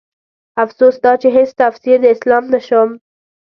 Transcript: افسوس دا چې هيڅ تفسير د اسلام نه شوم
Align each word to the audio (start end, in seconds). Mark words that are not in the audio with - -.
افسوس 0.63 0.95
دا 1.05 1.13
چې 1.21 1.27
هيڅ 1.35 1.49
تفسير 1.63 1.97
د 2.01 2.05
اسلام 2.15 2.43
نه 2.53 2.59
شوم 2.67 2.89